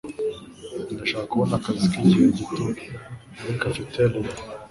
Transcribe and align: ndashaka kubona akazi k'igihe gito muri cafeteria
ndashaka 0.93 1.25
kubona 1.31 1.53
akazi 1.59 1.85
k'igihe 1.91 2.25
gito 2.37 2.63
muri 3.43 3.53
cafeteria 3.61 4.33